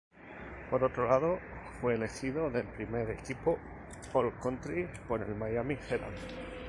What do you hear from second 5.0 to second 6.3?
por el Miami Herald.